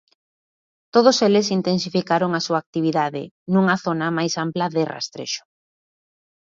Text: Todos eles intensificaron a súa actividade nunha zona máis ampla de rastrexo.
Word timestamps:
Todos 0.95 1.17
eles 1.27 1.47
intensificaron 1.59 2.31
a 2.33 2.41
súa 2.45 2.59
actividade 2.63 3.23
nunha 3.53 3.75
zona 3.85 4.07
máis 4.17 4.33
ampla 4.45 4.65
de 4.75 4.83
rastrexo. 4.93 5.43